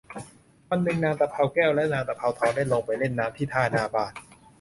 [0.69, 4.11] วันหนึ่งนางตะเภาแก้วและนางตะเภาทองได้ลงไปเล่นน้ำที่ท่าหน้าบ้าน